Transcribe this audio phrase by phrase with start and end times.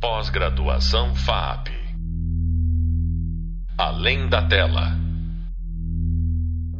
[0.00, 1.68] Pós-graduação FAP.
[3.76, 4.96] Além da tela.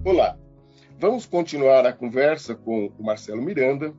[0.02, 0.38] Olá,
[0.98, 3.92] vamos continuar a conversa com o Marcelo Miranda,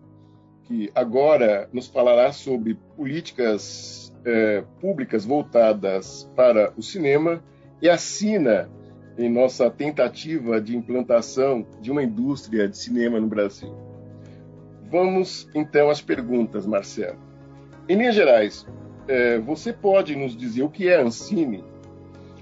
[0.64, 7.44] que agora nos falará sobre políticas eh, públicas voltadas para o cinema
[7.80, 8.72] e assina
[9.20, 13.72] em nossa tentativa de implantação de uma indústria de cinema no Brasil.
[14.90, 17.20] Vamos então às perguntas, Marcelo.
[17.88, 18.66] Em linhas gerais,
[19.08, 21.64] eh, você pode nos dizer o que é a Ancine?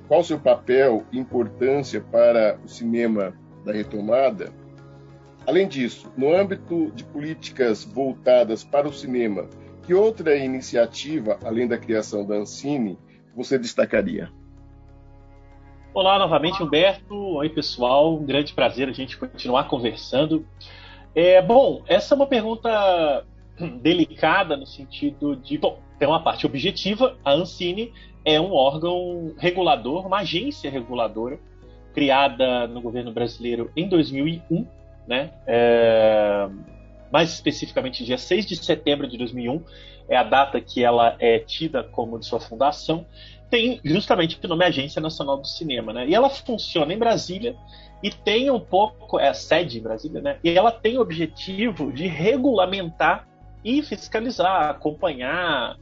[0.07, 4.51] Qual o seu papel e importância para o cinema da retomada.
[5.45, 9.47] Além disso, no âmbito de políticas voltadas para o cinema,
[9.83, 12.97] que outra iniciativa, além da criação da Ancine,
[13.35, 14.29] você destacaria?
[15.93, 17.15] Olá novamente, Humberto.
[17.15, 18.15] Oi, pessoal.
[18.15, 20.45] Um grande prazer a gente continuar conversando.
[21.15, 23.25] É, bom, essa é uma pergunta
[23.67, 25.57] delicada no sentido de.
[25.57, 27.17] Bom, tem uma parte objetiva.
[27.23, 27.91] A Ancine
[28.23, 31.39] é um órgão regulador, uma agência reguladora
[31.93, 34.65] criada no governo brasileiro em 2001,
[35.07, 35.31] né?
[35.47, 36.47] É,
[37.11, 39.63] mais especificamente dia 6 de setembro de 2001,
[40.07, 43.05] é a data que ela é tida como de sua fundação,
[43.49, 46.07] tem justamente o nome Agência Nacional do Cinema, né?
[46.07, 47.55] E ela funciona em Brasília
[48.01, 50.37] e tem um pouco, é a sede em Brasília, né?
[50.43, 53.27] E ela tem o objetivo de regulamentar
[53.63, 55.77] e fiscalizar, acompanhar,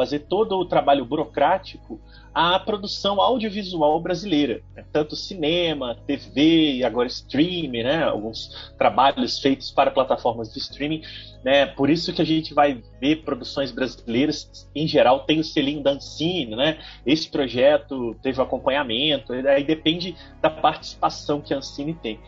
[0.00, 2.00] fazer todo o trabalho burocrático
[2.32, 4.82] à produção audiovisual brasileira, né?
[4.90, 8.04] tanto cinema, TV e agora streaming, né?
[8.04, 11.02] alguns trabalhos feitos para plataformas de streaming.
[11.44, 11.66] Né?
[11.66, 15.90] Por isso que a gente vai ver produções brasileiras, em geral, tem o selinho da
[15.90, 16.78] Ancine, né?
[17.04, 22.18] esse projeto teve acompanhamento, aí depende da participação que a Ancine tem.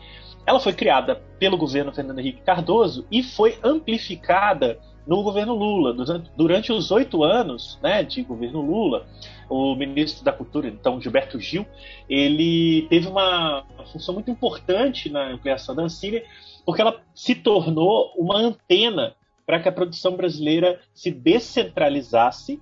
[0.45, 5.93] Ela foi criada pelo governo Fernando Henrique Cardoso e foi amplificada no governo Lula.
[6.35, 9.05] Durante, os oito anos né, de governo Lula,
[9.49, 11.65] o ministro da Cultura, então Gilberto Gil,
[12.09, 16.23] ele teve uma função muito importante na ampliação da Ancine,
[16.65, 19.15] porque ela se tornou uma antena
[19.45, 22.61] para que a produção brasileira se descentralizasse,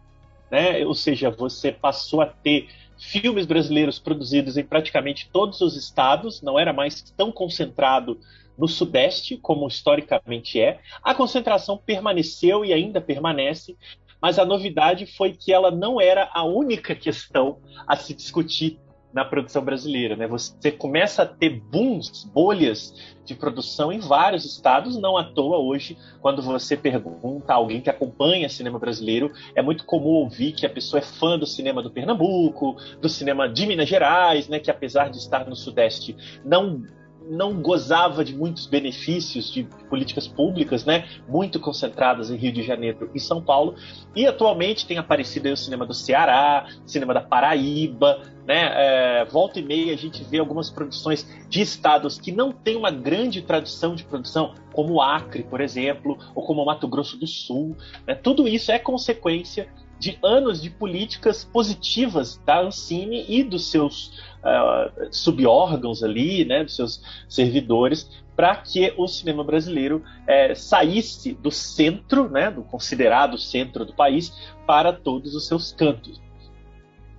[0.49, 0.85] né?
[0.85, 6.59] ou seja, você passou a ter filmes brasileiros produzidos em praticamente todos os estados, não
[6.59, 8.19] era mais tão concentrado
[8.61, 10.79] no Sudeste, como historicamente é.
[11.01, 13.75] A concentração permaneceu e ainda permanece,
[14.21, 17.57] mas a novidade foi que ela não era a única questão
[17.87, 18.79] a se discutir
[19.11, 20.15] na produção brasileira.
[20.15, 20.27] Né?
[20.27, 22.93] Você começa a ter booms, bolhas
[23.25, 27.89] de produção em vários estados, não à toa hoje, quando você pergunta a alguém que
[27.89, 31.89] acompanha cinema brasileiro, é muito comum ouvir que a pessoa é fã do cinema do
[31.89, 36.83] Pernambuco, do cinema de Minas Gerais, né, que apesar de estar no Sudeste, não
[37.29, 43.09] não gozava de muitos benefícios de políticas públicas, né, muito concentradas em Rio de Janeiro
[43.13, 43.75] e São Paulo,
[44.15, 49.59] e atualmente tem aparecido aí o cinema do Ceará, cinema da Paraíba, né, é, volta
[49.59, 53.95] e meia a gente vê algumas produções de estados que não têm uma grande tradição
[53.95, 58.71] de produção, como Acre, por exemplo, ou como Mato Grosso do Sul, né, tudo isso
[58.71, 59.69] é consequência
[60.01, 64.07] de anos de políticas positivas da Ancine e dos seus
[64.43, 71.51] uh, subórgãos ali, né, dos seus servidores, para que o cinema brasileiro é, saísse do
[71.51, 74.33] centro, né, do considerado centro do país,
[74.65, 76.19] para todos os seus cantos.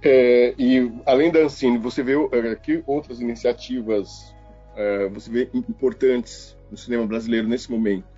[0.02, 2.14] É, e além da Ancine, você vê
[2.50, 4.34] aqui outras iniciativas,
[4.74, 8.11] é, você vê importantes no cinema brasileiro nesse momento?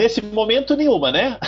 [0.00, 1.38] Nesse momento, nenhuma, né?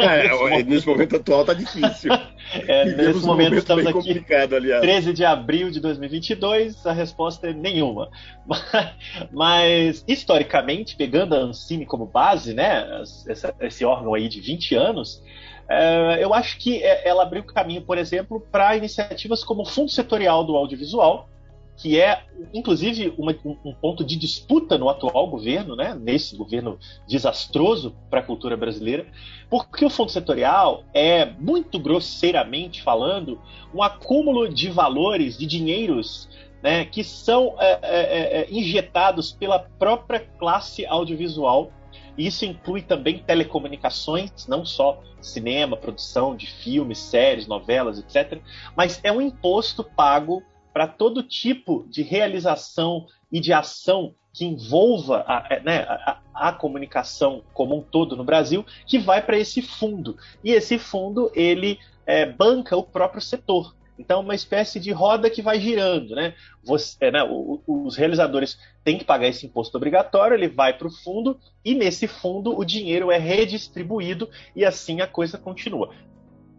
[0.00, 1.16] É, nesse, momento...
[1.16, 2.10] atual tá difícil.
[2.66, 4.80] É, nesse momento, momento estamos aqui, complicado, aliás.
[4.80, 8.08] 13 de abril de 2022, a resposta é nenhuma.
[8.46, 8.64] Mas,
[9.30, 15.22] mas historicamente, pegando a Ancine como base, né, essa, esse órgão aí de 20 anos,
[15.68, 19.90] é, eu acho que é, ela abriu caminho, por exemplo, para iniciativas como o Fundo
[19.90, 21.28] Setorial do Audiovisual,
[21.78, 23.34] que é, inclusive, uma,
[23.64, 29.06] um ponto de disputa no atual governo, né, nesse governo desastroso para a cultura brasileira,
[29.48, 33.40] porque o fundo setorial é, muito grosseiramente falando,
[33.72, 36.28] um acúmulo de valores, de dinheiros,
[36.60, 41.70] né, que são é, é, é, é injetados pela própria classe audiovisual.
[42.18, 48.40] Isso inclui também telecomunicações, não só cinema, produção de filmes, séries, novelas, etc.
[48.76, 50.42] Mas é um imposto pago
[50.78, 56.52] para todo tipo de realização e de ação que envolva a, é, né, a, a,
[56.52, 60.16] comunicação como um todo no Brasil, que vai para esse fundo.
[60.44, 63.74] E esse fundo ele é, banca o próprio setor.
[63.98, 66.34] Então, uma espécie de roda que vai girando, né?
[66.62, 67.24] Você, é, né
[67.66, 72.06] os realizadores têm que pagar esse imposto obrigatório, ele vai para o fundo e nesse
[72.06, 75.92] fundo o dinheiro é redistribuído e assim a coisa continua.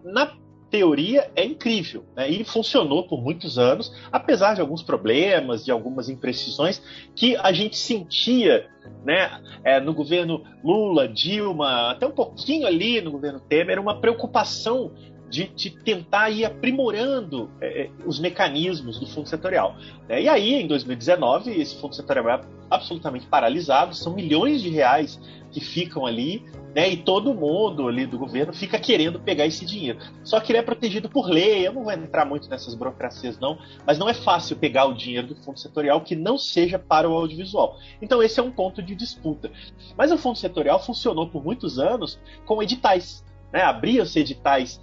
[0.04, 0.36] Na
[0.70, 2.30] teoria é incrível, né?
[2.30, 6.82] E funcionou por muitos anos, apesar de alguns problemas, de algumas imprecisões
[7.16, 8.68] que a gente sentia,
[9.04, 9.42] né?
[9.64, 14.92] É, no governo Lula, Dilma, até um pouquinho ali no governo Temer, uma preocupação
[15.30, 19.76] de, de, tentar ir aprimorando é, é os mecanismos do fundo setorial.
[20.08, 20.24] Né?
[20.24, 25.20] E aí, em 2019, esse fundo setorial é absolutamente paralisado, são milhões de reais
[25.52, 26.44] que ficam ali,
[26.76, 26.90] né?
[26.90, 30.00] E todo mundo ali do governo fica querendo pegar esse dinheiro.
[30.24, 31.68] Só que ele é protegido por lei.
[31.68, 35.28] Eu não vou entrar muito nessas burocracias, não, mas não é fácil pegar o dinheiro
[35.28, 37.80] do fundo setorial que não seja para o audiovisual.
[38.02, 39.52] Então, esse é um ponto de disputa.
[39.98, 43.26] Mas o fundo setorial funcionou por muitos anos com editais.
[43.52, 43.62] Né?
[43.62, 44.80] Abriam-se editais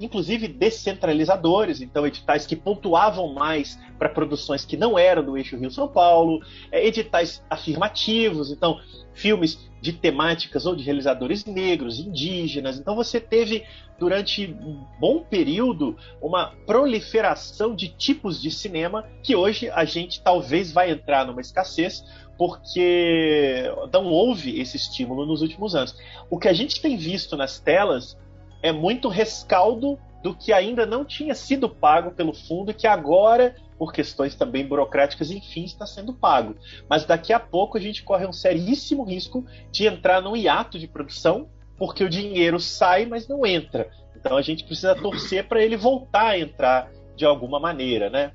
[0.00, 5.86] inclusive descentralizadores, então editais que pontuavam mais para produções que não eram do eixo Rio-São
[5.86, 6.40] Paulo,
[6.72, 8.80] é, editais afirmativos, então
[9.12, 12.78] filmes de temáticas ou de realizadores negros, indígenas.
[12.78, 13.64] Então você teve
[13.98, 20.72] durante um bom período uma proliferação de tipos de cinema que hoje a gente talvez
[20.72, 22.02] vai entrar numa escassez
[22.38, 25.94] porque não houve esse estímulo nos últimos anos.
[26.30, 28.16] O que a gente tem visto nas telas
[28.62, 33.92] é muito rescaldo do que ainda não tinha sido pago pelo fundo que agora, por
[33.92, 36.56] questões também burocráticas, enfim, está sendo pago.
[36.88, 40.86] Mas daqui a pouco a gente corre um seríssimo risco de entrar num hiato de
[40.86, 41.48] produção,
[41.78, 43.90] porque o dinheiro sai, mas não entra.
[44.14, 48.32] Então a gente precisa torcer para ele voltar a entrar de alguma maneira, né?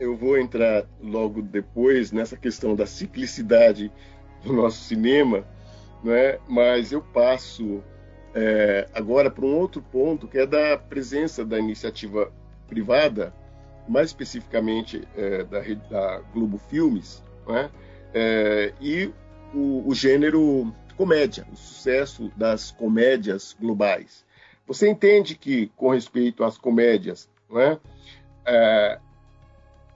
[0.00, 3.92] Eu vou entrar logo depois nessa questão da ciclicidade
[4.42, 5.44] do nosso cinema,
[6.02, 6.38] né?
[6.48, 7.82] mas eu passo
[8.34, 12.32] é, agora para um outro ponto, que é da presença da iniciativa
[12.68, 13.34] privada,
[13.88, 15.60] mais especificamente é, da,
[15.90, 17.70] da, Globo Filmes, né?
[18.14, 19.12] é, e
[19.52, 24.24] o, o, gênero comédia, o sucesso das comédias globais.
[24.66, 27.80] Você entende que, com respeito às comédias, né,
[28.46, 28.98] é,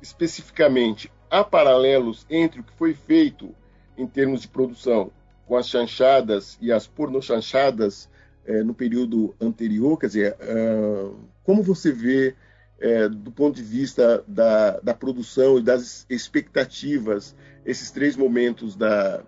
[0.02, 3.54] especificamente, há paralelos entre o que foi feito
[3.96, 5.12] em termos de produção
[5.46, 8.08] com as chanchadas e as pornochanchadas
[8.46, 9.98] é, no período anterior?
[9.98, 12.34] Quer dizer, uh, como você vê,
[12.80, 19.22] é, do ponto de vista da, da produção e das expectativas, esses três momentos da,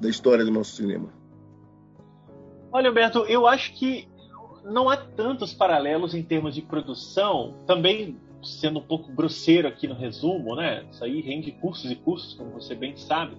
[0.00, 1.08] da história do nosso cinema?
[2.72, 4.08] Olha, Alberto, eu acho que
[4.64, 7.54] não há tantos paralelos em termos de produção.
[7.66, 10.84] Também, sendo um pouco grosseiro aqui no resumo, né?
[10.90, 13.36] Isso aí rende cursos e cursos, como você bem sabe.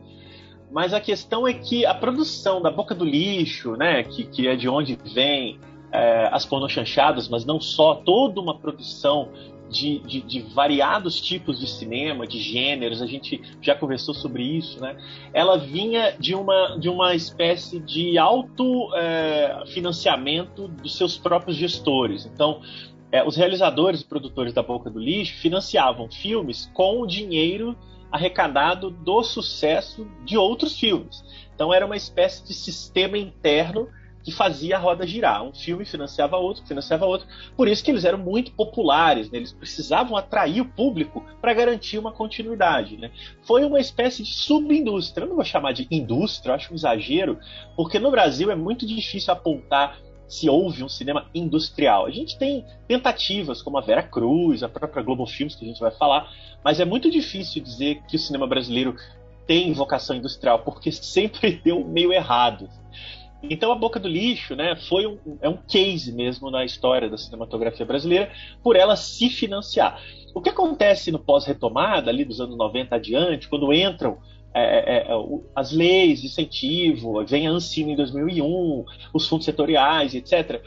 [0.74, 4.56] Mas a questão é que a produção da Boca do Lixo, né, que, que é
[4.56, 5.60] de onde vem
[5.92, 9.30] é, as pornochanchadas, mas não só, toda uma produção
[9.70, 14.82] de, de, de, variados tipos de cinema, de gêneros, a gente já conversou sobre isso,
[14.82, 14.98] né?
[15.32, 22.26] Ela vinha de uma, de uma espécie de autofinanciamento é, dos seus próprios gestores.
[22.26, 22.62] Então,
[23.12, 27.78] é, os realizadores e produtores da Boca do Lixo financiavam filmes com o dinheiro
[28.14, 31.26] arrecadado do sucesso de outros filmes.
[31.56, 33.90] Então era uma espécie de sistema interno
[34.24, 35.44] que fazia a roda girar.
[35.44, 37.28] Um filme financiava outro, financiava outro.
[37.58, 39.40] Por isso que eles eram muito populares, né?
[39.40, 42.98] eles precisavam atrair o público para garantir uma continuidade.
[42.98, 43.10] Né?
[43.42, 45.26] Foi uma espécie de subindústria.
[45.26, 47.40] Eu não vou chamar de indústria, acho um exagero,
[47.76, 49.98] porque no Brasil é muito difícil apontar
[50.28, 52.06] se houve um cinema industrial.
[52.06, 55.80] A gente tem tentativas como a Vera Cruz, a própria Globo Filmes, que a gente
[55.80, 56.30] vai falar,
[56.64, 58.96] mas é muito difícil dizer que o cinema brasileiro
[59.46, 62.70] tem vocação industrial, porque sempre deu meio errado.
[63.50, 67.18] Então a Boca do Lixo né, foi um, é um case mesmo na história da
[67.18, 68.32] cinematografia brasileira
[68.64, 70.02] por ela se financiar.
[70.34, 74.18] O que acontece no pós-retomada, ali dos anos 90 adiante, quando entram
[74.62, 75.08] é, é
[75.56, 80.62] as leis de incentivo, vem a Ancina em 2001, os fundos setoriais, etc.,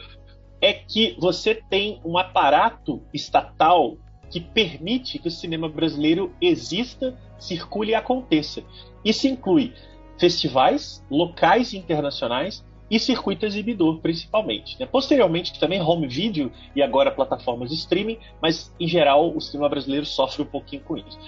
[0.59, 3.97] é que você tem um aparato estatal
[4.29, 8.63] que permite que o cinema brasileiro exista, circule e aconteça.
[9.05, 9.73] Isso inclui
[10.17, 14.79] festivais locais e internacionais e circuito exibidor, principalmente.
[14.79, 14.85] Né?
[14.85, 20.05] Posteriormente, também home video e agora plataformas de streaming, mas em geral o cinema brasileiro
[20.05, 21.19] sofre um pouquinho com isso.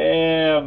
[0.00, 0.62] É,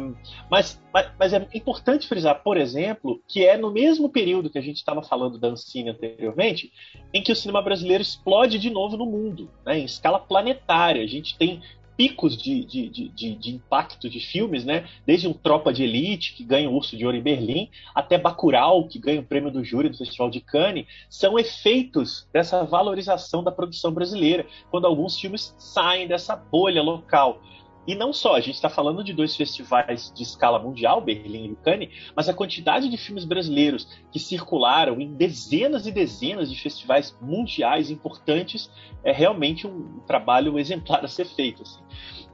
[0.50, 4.62] mas, mas, mas, é importante frisar, por exemplo, que é no mesmo período que a
[4.62, 6.70] gente estava falando da Ancine anteriormente,
[7.14, 11.02] em que o cinema brasileiro explode de novo no mundo, né, em escala planetária.
[11.02, 11.62] A gente tem
[11.96, 14.86] picos de, de, de, de, impacto de filmes, né?
[15.06, 18.88] Desde um Tropa de Elite, que ganha o Urso de Ouro em Berlim, até Bacurau,
[18.88, 23.52] que ganha o prêmio do júri do Festival de Cannes, são efeitos dessa valorização da
[23.52, 27.40] produção brasileira, quando alguns filmes saem dessa bolha local.
[27.86, 31.56] E não só, a gente está falando de dois festivais de escala mundial, Berlim e
[31.56, 37.16] Cannes, mas a quantidade de filmes brasileiros que circularam em dezenas e dezenas de festivais
[37.20, 38.70] mundiais importantes
[39.02, 41.62] é realmente um trabalho exemplar a ser feito.
[41.62, 41.80] Assim.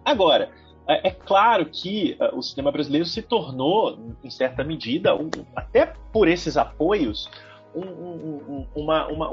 [0.04, 0.52] Agora,
[0.86, 5.92] é, é claro que uh, o cinema brasileiro se tornou, em certa medida, um, até
[6.12, 7.30] por esses apoios,
[7.74, 9.30] um, um, uma, uma,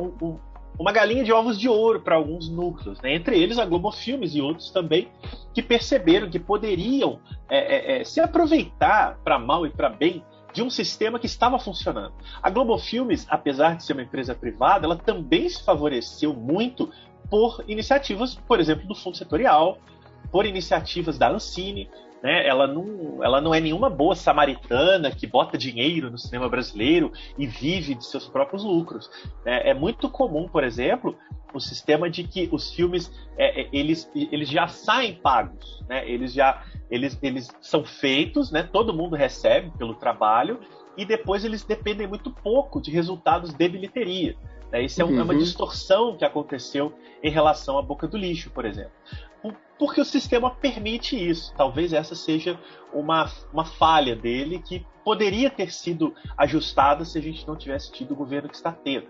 [0.78, 3.14] uma galinha de ovos de ouro para alguns núcleos, né?
[3.14, 5.10] entre eles a Globo Filmes e outros também,
[5.54, 10.62] que perceberam que poderiam é, é, é se aproveitar para mal e para bem de
[10.62, 12.14] um sistema que estava funcionando.
[12.42, 16.90] A Globo Filmes, apesar de ser uma empresa privada, ela também se favoreceu muito
[17.30, 19.78] por iniciativas, por exemplo, do Fundo Setorial,
[20.32, 21.90] por iniciativas da Ancine,
[22.26, 22.48] né?
[22.48, 27.46] Ela não, ela não é nenhuma boa samaritana que bota dinheiro no cinema brasileiro e
[27.46, 29.12] vive de seus próprios lucros.
[29.46, 31.16] É, é muito comum, por exemplo,
[31.54, 36.10] o sistema de que os filmes é, é, eles, eles já saem pagos, né?
[36.10, 38.64] Eles já eles, eles são feitos, né?
[38.64, 40.60] Todo mundo recebe pelo trabalho
[40.98, 44.36] e depois eles dependem muito pouco de resultados de bilheteria.
[44.76, 44.84] Né?
[44.84, 45.20] Isso é, um, uhum.
[45.20, 45.40] é, uma uhum.
[45.40, 48.94] distorção que aconteceu em relação à Boca do Lixo, por exemplo
[49.78, 51.54] porque o sistema permite isso.
[51.56, 52.60] Talvez essa seja
[52.94, 58.14] uma, uma falha dele que poderia ter sido ajustada se a gente não tivesse tido
[58.14, 59.08] o governo que está tendo.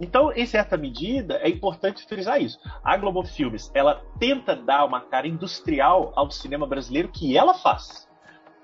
[0.00, 2.58] Então, em certa medida, é importante frisar isso.
[2.82, 8.08] A Globo Filmes, ela tenta dar uma cara industrial ao cinema brasileiro que ela faz.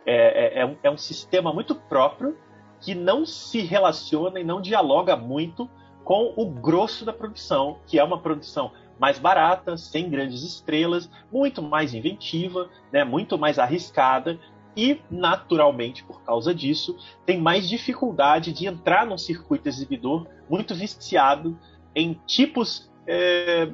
[0.04, 2.36] É, é, é, um, é um sistema muito próprio
[2.80, 5.70] que não se relaciona e não dialoga muito
[6.12, 11.62] com o grosso da produção, que é uma produção mais barata, sem grandes estrelas, muito
[11.62, 14.38] mais inventiva, né, muito mais arriscada
[14.76, 21.58] e, naturalmente, por causa disso, tem mais dificuldade de entrar num circuito exibidor muito viciado
[21.94, 23.70] em tipos é,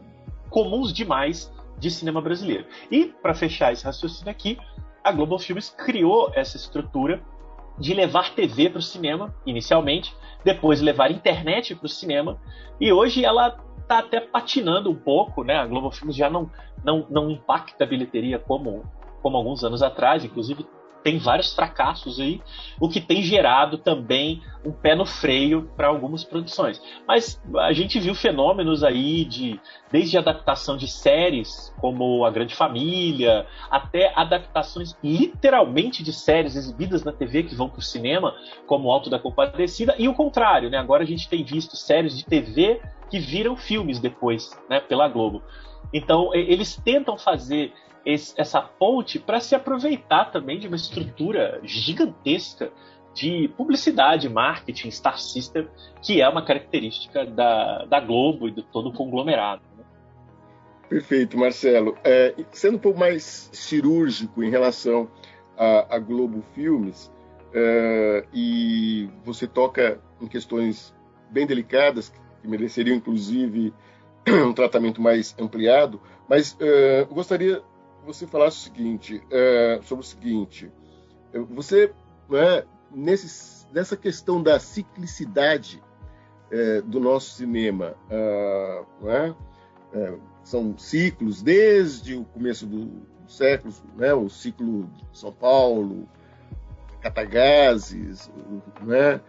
[0.49, 2.66] comuns demais de cinema brasileiro.
[2.88, 4.57] E, para fechar esse raciocínio aqui,
[5.02, 7.21] a Global Filmes criou essa estrutura
[7.78, 12.38] de levar TV para o cinema, inicialmente, depois levar internet para o cinema,
[12.80, 15.56] e hoje ela está até patinando um pouco, né?
[15.56, 16.50] A Globo Filmes já não,
[16.85, 18.85] não, não impacta a bilheteria como,
[19.23, 20.66] como alguns anos atrás, inclusive
[21.02, 22.40] tem vários fracassos aí,
[22.81, 26.81] o que tem gerado também um pé no freio para algumas produções.
[27.07, 33.47] Mas a gente viu fenômenos aí de desde adaptação de séries como A Grande Família,
[33.71, 38.35] até adaptações literalmente de séries exibidas na TV que vão para o cinema,
[38.67, 40.78] como Alto da Compadecida, e o contrário, né?
[40.78, 45.43] Agora a gente tem visto séries de TV que viram filmes depois, né, pela Globo.
[45.93, 47.73] Então eles tentam fazer
[48.05, 52.73] esse, essa ponte para se aproveitar também de uma estrutura gigantesca
[53.14, 55.69] de publicidade, marketing, Star System,
[56.00, 59.62] que é uma característica da, da Globo e de todo o conglomerado.
[59.76, 59.85] Né?
[60.88, 61.97] Perfeito, Marcelo.
[62.05, 65.11] É, sendo um pouco mais cirúrgico em relação
[65.57, 67.12] a, a Globo Filmes,
[67.52, 70.95] é, e você toca em questões
[71.31, 73.73] bem delicadas, que mereceriam inclusive
[74.28, 77.62] um tratamento mais ampliado, mas é, gostaria
[78.08, 80.72] você falasse o seguinte, é, sobre o seguinte,
[81.50, 81.92] você,
[82.28, 85.82] né, nesse, nessa questão da ciclicidade
[86.50, 89.34] é, do nosso cinema, é, né,
[90.42, 96.08] são ciclos desde o começo do, século, né, o ciclo de São Paulo,
[97.02, 98.30] Catagazes,
[98.80, 99.20] né,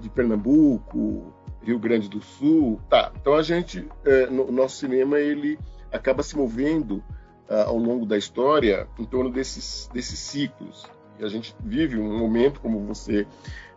[0.00, 3.12] de Pernambuco, Rio Grande do Sul, tá?
[3.20, 3.86] Então a gente,
[4.30, 5.58] no nosso cinema ele
[5.92, 7.04] acaba se movendo
[7.48, 10.84] uh, ao longo da história em torno desses, desses ciclos.
[11.18, 13.26] E a gente vive um momento, como você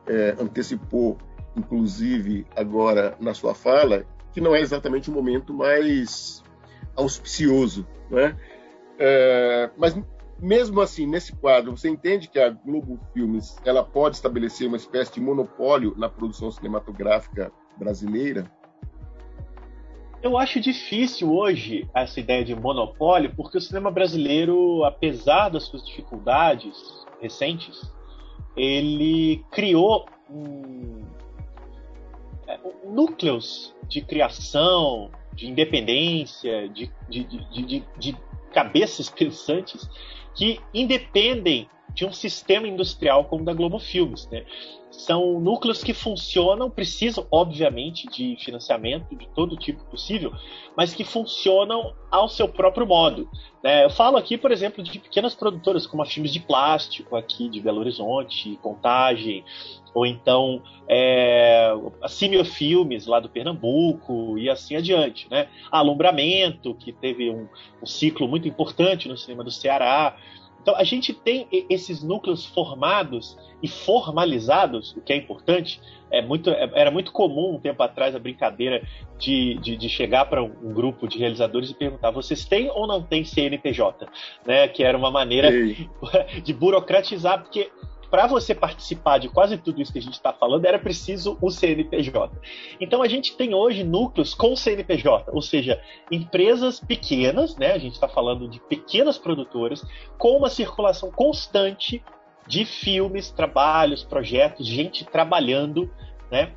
[0.06, 1.18] é, antecipou,
[1.56, 6.44] inclusive agora na sua fala, que não é exatamente o momento mais
[6.96, 8.36] auspicioso, né?
[8.98, 9.98] É, mas
[10.42, 15.14] mesmo assim, nesse quadro, você entende que a Globo Filmes ela pode estabelecer uma espécie
[15.14, 18.50] de monopólio na produção cinematográfica brasileira?
[20.22, 25.86] Eu acho difícil hoje essa ideia de monopólio, porque o cinema brasileiro, apesar das suas
[25.86, 26.76] dificuldades
[27.22, 27.90] recentes,
[28.56, 31.06] ele criou um,
[32.46, 38.18] é, núcleos de criação, de independência, de, de, de, de,
[38.52, 39.90] cabeças pensantes
[40.36, 44.28] que independem de um sistema industrial como o da Globo Filmes.
[44.30, 44.46] Né?
[44.92, 50.34] São núcleos que funcionam, precisam, obviamente, de financiamento de todo tipo possível,
[50.76, 53.30] mas que funcionam ao seu próprio modo.
[53.64, 53.86] Né?
[53.86, 57.62] Eu falo aqui, por exemplo, de pequenas produtoras como a Filmes de Plástico, aqui de
[57.62, 59.44] Belo Horizonte, Contagem,
[59.94, 65.28] ou então é, a Simio Filmes, lá do Pernambuco, e assim adiante.
[65.30, 65.48] Né?
[65.72, 67.48] Alumbramento, que teve um,
[67.82, 70.18] um ciclo muito importante no cinema do Ceará.
[70.62, 75.82] Então, a gente tem esses núcleos formados e formalizados, o que é importante.
[76.12, 78.82] É muito, é, era muito comum um tempo atrás a brincadeira
[79.18, 82.88] de, de, de chegar para um, um, grupo de realizadores e perguntar: vocês têm ou
[82.88, 84.08] não têm CNPJ?
[84.46, 84.68] Né?
[84.68, 85.90] Que era uma maneira Ei.
[86.44, 87.72] de burocratizar, porque
[88.10, 91.50] para você participar de quase tudo isso que a gente está falando, era preciso o
[91.50, 92.36] CNPJ.
[92.80, 97.74] Então a gente tem hoje núcleos com CNPJ, ou seja, empresas pequenas, né?
[97.74, 99.86] A gente está falando de pequenas produtoras,
[100.18, 102.04] com uma circulação constante
[102.48, 105.90] de filmes, trabalhos, projetos, gente trabalhando,
[106.32, 106.52] né?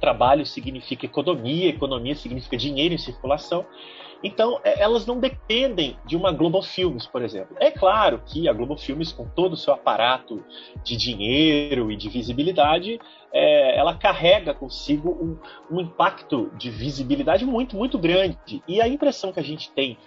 [0.00, 3.66] Trabalho significa economia, economia significa dinheiro em circulação.
[4.22, 7.56] Então, é, elas não dependem de uma Global Filmes, por exemplo.
[7.58, 10.44] É claro que a Global Filmes, com todo o seu aparato
[10.84, 13.00] de dinheiro e de visibilidade,
[13.32, 15.36] é, ela carrega consigo um,
[15.74, 18.62] um impacto de visibilidade muito, muito grande.
[18.68, 19.98] E a impressão que a gente tem,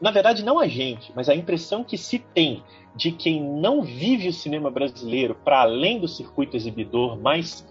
[0.00, 2.62] na verdade, não a gente, mas a impressão que se tem
[2.94, 7.66] de quem não vive o cinema brasileiro para além do circuito exibidor mais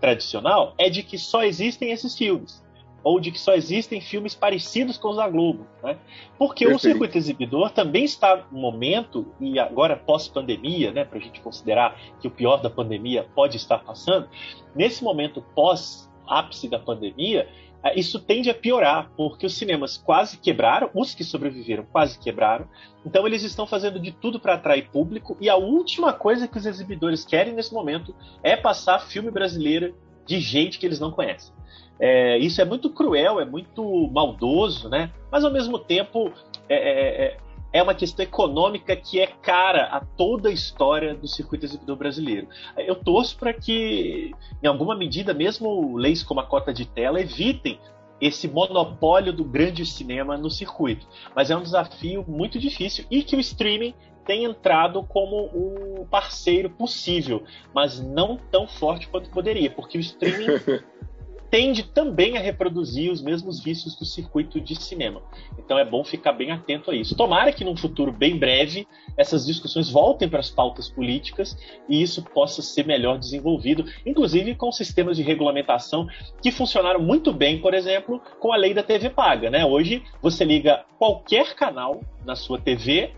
[0.00, 2.63] tradicional é de que só existem esses filmes
[3.04, 5.66] ou de que só existem filmes parecidos com os da Globo.
[5.82, 5.98] Né?
[6.38, 6.76] Porque Perfeito.
[6.76, 12.00] o circuito exibidor também está no momento, e agora pós-pandemia, né, para a gente considerar
[12.20, 14.28] que o pior da pandemia pode estar passando,
[14.74, 17.46] nesse momento pós-ápice da pandemia,
[17.84, 22.66] é, isso tende a piorar, porque os cinemas quase quebraram, os que sobreviveram quase quebraram,
[23.04, 26.64] então eles estão fazendo de tudo para atrair público, e a última coisa que os
[26.64, 29.94] exibidores querem nesse momento é passar filme brasileiro
[30.26, 31.52] de gente que eles não conhecem.
[31.98, 35.10] É, isso é muito cruel, é muito maldoso, né?
[35.30, 36.32] Mas ao mesmo tempo
[36.68, 37.36] é, é, é,
[37.72, 42.48] é uma questão econômica que é cara a toda a história do circuito exibidor brasileiro.
[42.76, 47.78] Eu torço para que, em alguma medida, mesmo leis como a cota de tela evitem
[48.20, 51.06] esse monopólio do grande cinema no circuito.
[51.34, 56.70] Mas é um desafio muito difícil e que o streaming tem entrado como um parceiro
[56.70, 57.42] possível,
[57.74, 60.60] mas não tão forte quanto poderia, porque o streaming
[61.54, 65.22] tende também a reproduzir os mesmos vícios do circuito de cinema.
[65.56, 67.16] Então é bom ficar bem atento a isso.
[67.16, 71.56] Tomara que num futuro bem breve essas discussões voltem para as pautas políticas
[71.88, 76.08] e isso possa ser melhor desenvolvido, inclusive com sistemas de regulamentação
[76.42, 79.48] que funcionaram muito bem, por exemplo, com a lei da TV paga.
[79.48, 79.64] Né?
[79.64, 83.12] Hoje você liga qualquer canal na sua TV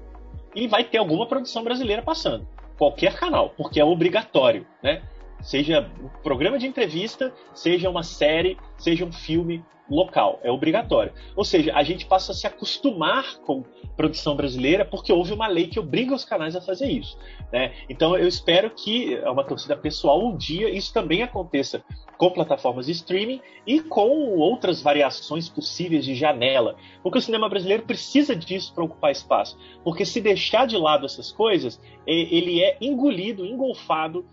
[0.57, 2.49] e vai ter alguma produção brasileira passando.
[2.79, 5.03] Qualquer canal, porque é obrigatório, né?
[5.41, 11.13] Seja um programa de entrevista, seja uma série, seja um filme local, é obrigatório.
[11.35, 13.65] Ou seja, a gente passa a se acostumar com
[13.97, 17.17] produção brasileira porque houve uma lei que obriga os canais a fazer isso.
[17.53, 17.73] Né?
[17.89, 21.83] Então eu espero que, é uma torcida pessoal, um dia isso também aconteça
[22.19, 26.77] com plataformas de streaming e com outras variações possíveis de janela.
[27.03, 29.59] Porque o cinema brasileiro precisa disso para ocupar espaço.
[29.85, 34.27] Porque se deixar de lado essas coisas, ele é engolido, engolfado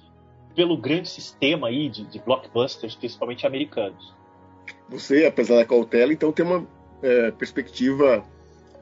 [0.55, 4.13] pelo grande sistema aí de, de blockbusters, principalmente americanos.
[4.89, 6.67] Você, apesar da cautela, então tem uma
[7.01, 8.23] é, perspectiva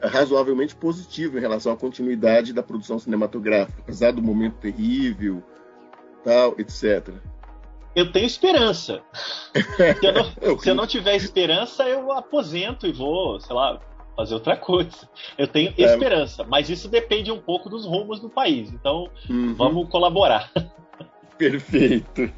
[0.01, 5.43] razoavelmente positiva em relação à continuidade da produção cinematográfica, apesar do momento terrível,
[6.23, 7.10] tal, etc.
[7.95, 9.01] Eu tenho esperança.
[9.53, 13.79] se, eu não, se eu não tiver esperança, eu aposento e vou, sei lá,
[14.15, 15.10] fazer outra coisa.
[15.38, 15.84] Eu tenho é.
[15.84, 18.71] esperança, mas isso depende um pouco dos rumos do país.
[18.71, 19.53] Então, uhum.
[19.55, 20.51] vamos colaborar.
[21.41, 22.32] Perfeito.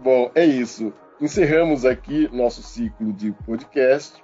[0.00, 0.92] Bom, é isso.
[1.20, 4.22] Encerramos aqui nosso ciclo de podcast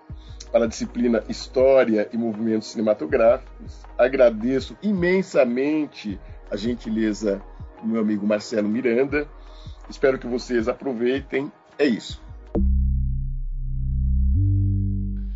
[0.53, 3.83] para a disciplina História e Movimentos Cinematográficos.
[3.99, 7.43] Agradeço imensamente a gentileza
[7.81, 9.27] do meu amigo Marcelo Miranda.
[9.91, 11.51] Espero que vocês aproveitem.
[11.77, 12.23] É isso.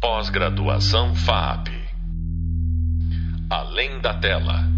[0.00, 1.66] Pós-graduação FAP.
[3.50, 4.75] Além da tela.